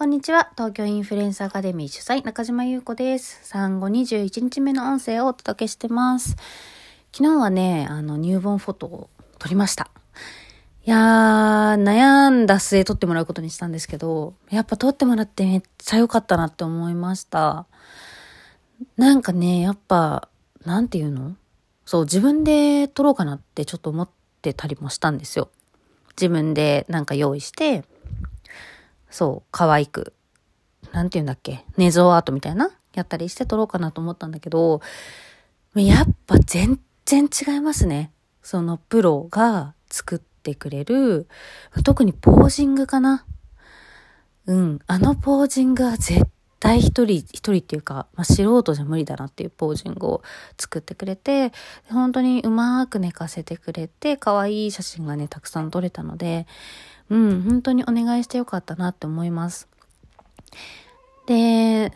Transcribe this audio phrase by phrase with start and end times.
[0.00, 0.50] こんにちは。
[0.56, 3.38] 東京インフルエンサーアカデミー主催、中島優子です。
[3.42, 6.36] 産後21日目の音声をお届けしてます。
[7.12, 9.90] 昨日はね、あの、入門フォトを撮りました。
[10.86, 17.66] いやー、悩んだ末撮ってもらうことにしたんですけど、やっぱ撮ってもらってめっちゃ良かったなって思いました。
[18.96, 20.30] なんかね、やっぱ、
[20.64, 21.36] なんていうの？
[21.84, 24.08] そう、自分で撮ろうかなってちょっと思っ
[24.40, 25.50] てたりもしたんですよ。
[26.16, 27.84] 自分でなんか用意して、
[29.10, 30.14] そう、可愛く、
[30.92, 34.80] なんて言うんだっけ、寝相アートみたいなやったりして撮ろうかなと思ったんだけど、
[35.74, 38.12] やっぱ全然違いますね。
[38.42, 41.28] そのプロが作ってくれる、
[41.84, 43.24] 特にポージングかな。
[44.46, 46.26] うん、あのポージングは絶
[46.58, 50.22] 対一人、一人っていうか、まあ、素人じゃ無理だなっていうポージングを
[50.58, 51.52] 作ってくれて、
[51.90, 56.46] 本当にうまく寝かせてくれて、可愛い写真がね、たくさん撮れたので、
[57.10, 59.68] うん、本当にお願いしてよかったなって思います。
[61.26, 61.92] で、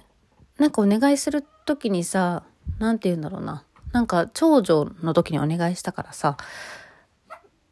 [0.58, 2.42] なんかお願いするときにさ、
[2.78, 3.64] なんて言うんだろうな。
[3.92, 6.36] なんか長女の時にお願いしたからさ、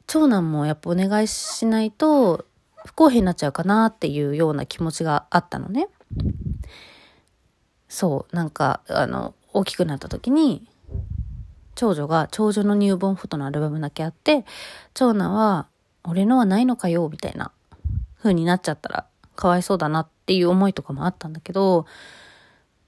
[0.06, 2.46] 長男もやっぱお願いしないと
[2.86, 5.88] 不公平になっちゃうかなっていうような気持ちがあったのね。
[7.88, 10.66] そう、なんか、あの、大きくなった時に、
[11.74, 14.44] 長女が長女の入門フォトのアルバムだけあって、
[14.94, 15.66] 長男は
[16.05, 17.53] 俺のはないのかよ、みたいな
[18.19, 21.86] 風になっちゃったらかわいそうだなっていう思いとかもあったんだけど、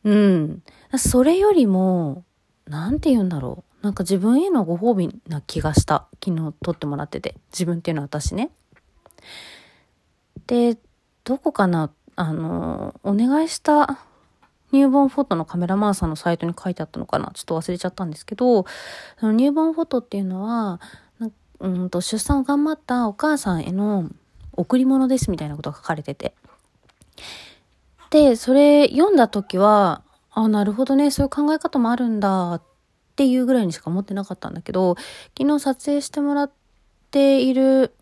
[0.04, 0.62] うん。
[0.96, 2.24] それよりも、
[2.66, 3.84] なんて言うんだろう。
[3.84, 6.06] なんか自分へのご褒美な気がした。
[6.24, 7.36] 昨日撮ってもらってて。
[7.52, 8.50] 自分っていうのは私ね。
[10.46, 10.78] で、
[11.24, 13.98] どこかなあの、お願いした
[14.72, 18.64] 入門フォトのカメラマンさんのサイトに書いてあったのかなちょっと忘れちゃったんですけど、
[19.18, 20.80] その入門フォトっていうのは、
[21.64, 24.10] うんと出産を頑張ったお母さんへの
[24.52, 26.34] 贈り物ですみたいなことが書かれてて。
[28.10, 32.62] で、それ読んだ時は、あ、なるほどね、そういう考え方もあるんだっ
[33.16, 34.96] ていうぐらいにしか思ってなかったんだけど、
[35.38, 36.50] 昨日撮影してもらっ
[37.10, 37.94] ている、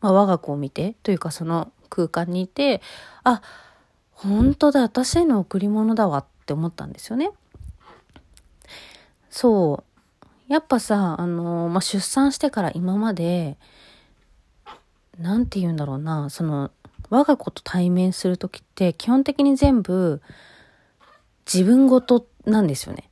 [0.00, 2.82] まあ、我が子を見て、というかその空間にいて、
[3.24, 3.40] あ、
[4.12, 7.30] 本当だ、私への贈り物だわって思ったんですよね。
[9.30, 9.91] そう。
[10.52, 13.56] やっぱさ、あの、まあ、出産してから今まで、
[15.18, 16.70] なんて言うんだろうな、その、
[17.08, 20.20] 我が子と対面するときって基本的に全部
[21.50, 23.08] 自分ごとなんですよね。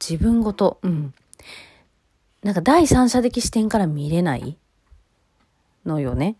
[0.00, 0.78] 自分ごと。
[0.82, 1.12] うん。
[2.44, 4.56] なんか第三者的視点から見れない
[5.84, 6.36] のよね。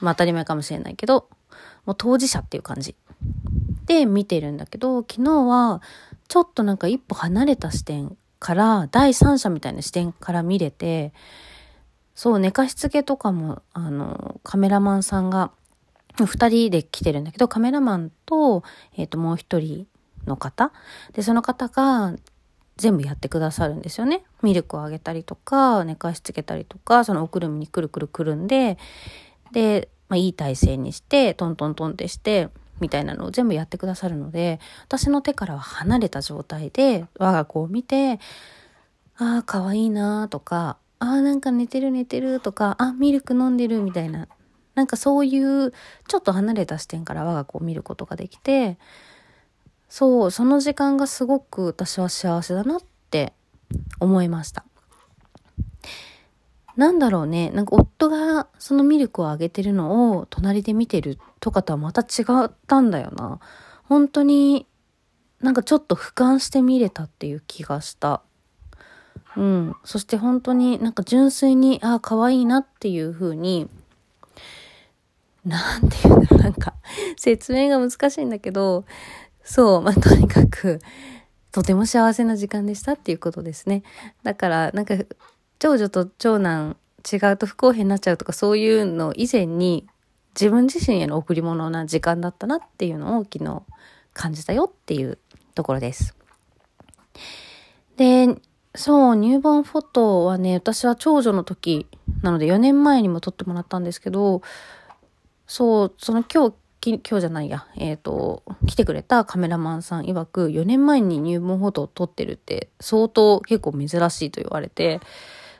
[0.00, 1.28] まあ当たり前かもしれないけど、
[1.86, 2.94] もう当事者っていう感じ。
[3.86, 5.82] で見てるんだけど、昨日は
[6.28, 11.12] ちょっとなんか一歩離れた視点から第三者みたいな視点から見れて、
[12.16, 15.52] そう、寝かしつけとかも、あの、カメラマンさんが、
[16.18, 18.64] 二人で来てるんだけど、カメラマンと、
[18.96, 19.86] えっ、ー、と、もう一人
[20.26, 20.72] の方。
[21.12, 22.16] で、その方が
[22.76, 24.24] 全部やってくださるんですよね。
[24.42, 28.76] ミルクをあげたりとか、寝かしつけたりとか、そのおくるみにくるくるくるんで、
[29.52, 32.48] で、まあ、いい体勢にして、トントントンってして、
[32.82, 38.18] みたいなのを全部やってくださるので、私の手からは離れた状態で、我が子を見て、
[39.16, 44.28] ああ、かわいいなとか、ああ、なんか寝てる寝てるとか、あ、ミルク飲んでるみたいな、
[44.74, 45.72] なんかそういう
[46.08, 48.78] ちょっと離れた視点から我が子を見ることができて、
[49.88, 53.32] そう、その時間がすごく私は幸せだなって
[54.00, 54.64] 思いました。
[56.76, 63.40] なんだろうね、なんか夫がそのミルクをあげてるのを隣で見てるとかとはまた違ったんだよな。
[63.84, 64.66] 本当に
[65.40, 68.22] なんかちょっと俯瞰して見れたっていう気がした。
[69.36, 69.76] うん。
[69.84, 73.68] そして本当になんか純粋に、ああ、可愛いなっていう風に、
[75.44, 76.74] なんていうんだろう、なんか、
[77.16, 78.84] 説明が難しいんだけど、
[79.42, 80.80] そう、まあ、とにかく、
[81.50, 83.82] とても幸せな時間でしたっていうことですね。
[84.22, 84.94] だから、なんか、
[85.62, 86.76] 長女と長男
[87.08, 89.86] 違うと不公平になっちゃうとか、そういうの以前に、
[90.34, 93.62] 自分自身への贈り物な時間だったなっていうのを昨日
[94.12, 95.18] 感じたよっていう
[95.54, 96.16] ところです。
[97.96, 98.34] で、
[98.74, 101.86] そう、入門フォトはね、私は長女の時
[102.22, 104.42] なので4年前にも撮ってもらったんですけど、
[105.46, 114.98] そう、その今日、今日じゃないや、えっ、ー、と、来てくれたカメラマンさん曰く、4年前に入門フォトを撮ってるって相当結構珍しいと言われて、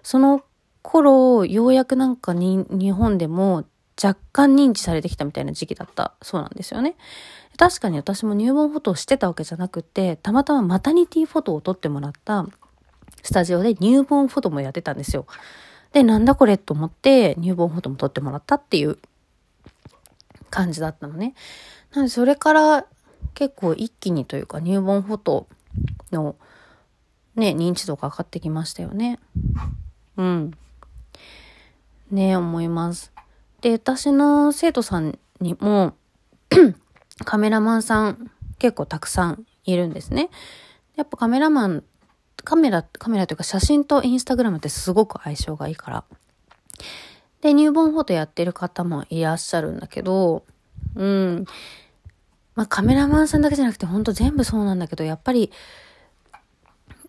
[0.02, 0.44] その
[0.82, 3.64] 頃、ようやくなんかに日本でも
[4.02, 6.96] 若干認知されてきたみたいな時期だったそうなんですよね。
[7.56, 12.46] 確かに私も入門フォトをしてたわけじゃなくて、たまたまマタニティフォトを撮ってもらった
[13.22, 15.26] スタジオで入門フォトもやってたんですよ。
[15.93, 18.98] で、なんだこれと思って入門フォトも撮ってもらったっていう
[20.50, 21.34] 感じだったのね。
[21.94, 22.87] なんでそれから
[23.34, 25.46] 結構一気にというか入門フォト
[26.10, 26.37] の
[27.37, 29.19] ね、認知度が上がってきましたよね。
[30.16, 30.50] うん。
[32.10, 33.12] ね思います。
[33.60, 35.94] で、私の生徒さんにも
[37.24, 40.30] カメラマンさん結構たくさんいるんですね。
[40.96, 41.84] やっぱカメラマン、
[42.44, 46.04] カメラ、カメラというか写真とインスタグラムってすごく相性がいいから。
[47.40, 50.44] で、入門フォトやってる方もいらっしゃるんだけど、
[50.94, 51.44] うん。
[52.54, 55.50] まあカメラマンさんだけじゃなくてほんと全部そうなんだけど、やっぱり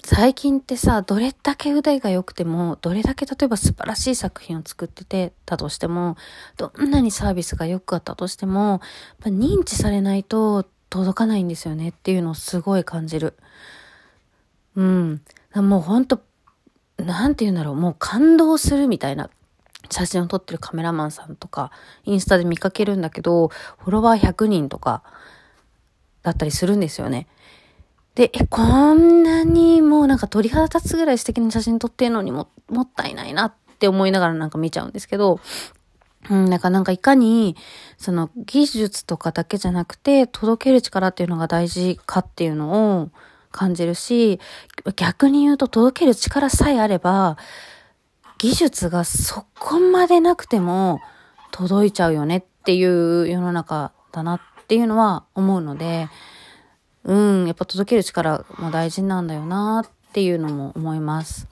[0.06, 6.18] 最近ってさ、どれだけ腕が良くても、どれだけ例えば素晴らしい作品を作っててたとしても、
[6.58, 8.82] どんなにサービスが良かったとしても、
[9.22, 13.36] 認知されないと届かないんですよねっていうのをすごい感じる。
[14.76, 15.22] うん。
[15.56, 16.22] もうほんと、
[16.98, 19.30] なんて言うんだろう、もう感動するみたいな
[19.90, 21.72] 写真を撮ってるカメラマンさんとか、
[22.04, 25.02] インスタで見かけるんだけど、フォロワー100人とか、
[26.24, 27.28] だったりするんですよね。
[28.16, 35.40] で、え、こんなにもうなんか鳥肌立つぐらい素敵な写真撮ってんのにも、もったいないなって思いながらなんか見ちゃうんですけど、
[36.30, 37.56] うん、なんかなんかいかに、
[37.98, 43.10] その技術とかだけじゃなくて、届ける力っていうのが大事かっていうのを
[43.52, 44.40] 感じるし、
[44.96, 47.38] 逆に言うと届ける力さえあれば、
[48.38, 51.02] 技術がそこまでなくても
[51.52, 56.10] 届いちゃうよねっていう世の中だなっていうのは思うので、
[57.06, 61.48] うん、やっぱ届ける力も大事なんだよなっていうのも思います。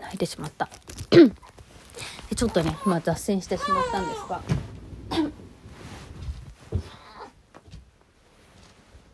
[0.00, 0.68] 泣いてしまった。
[1.10, 4.40] でちょっとね、まあ、脱線してしまったんですが。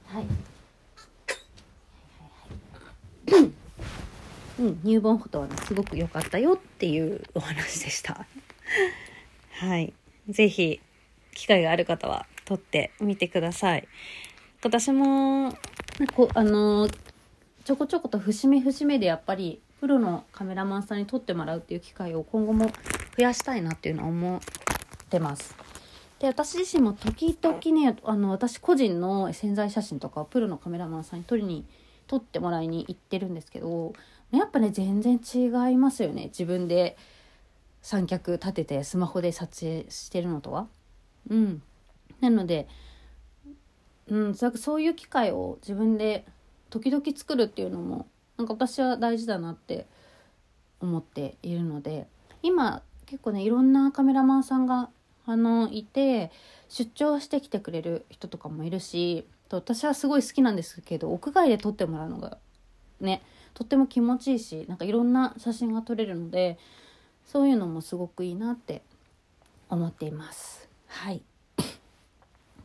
[0.07, 0.27] はい。
[4.61, 8.27] うん、入門フォトはね、すごく良かったよっていうお話でした。
[9.59, 9.93] はい。
[10.29, 10.81] ぜひ、
[11.35, 13.89] 機会がある方は撮ってみてください。
[14.63, 15.53] 私も
[16.17, 16.89] こあの
[17.65, 22.73] ちょこちょこと節目節目でやっぱりプロのカメラマンさんに撮ってもらうっていう機会を今後も増
[23.23, 24.41] やしたいなっていうのは思っ
[25.09, 25.55] てます。
[26.19, 31.65] で私自身も時々ねあの私個人の潜在写真とかをプロのカメラマンさんに撮りに
[32.09, 33.93] 撮ってもらいに行ってるんですけど
[34.33, 36.97] やっぱね全然違いますよね自分で
[37.83, 40.67] 三脚立ててスマホで撮影してるのとは。
[41.31, 41.63] うん、
[42.21, 42.67] なので
[44.09, 46.25] うん、そういう機会を自分で
[46.71, 48.07] 時々作るっていうのも
[48.37, 49.87] なんか私は大事だなって
[50.81, 52.07] 思っているので
[52.43, 54.91] 今結構ねいろんなカメラマンさんが
[55.27, 56.31] あのいて
[56.69, 62.39] 出張してきてくれる人とかもいるし私はすごい好きなんですけど屋外で撮ってもらうのが
[63.01, 63.23] ね
[63.55, 66.59] とっても気持ちいいしなんかいろんな写真が撮れるので
[67.27, 68.83] そういうのもすごくいいなって
[69.69, 70.69] 思っています。
[70.87, 71.23] はい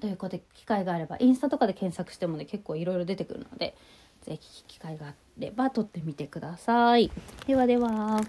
[0.03, 3.73] ということで機会があればインスタとかで検索してもね結構いろいろ出てくるので
[4.21, 7.09] 是非機会があれば撮ってみてください。
[7.47, 8.19] ではでは。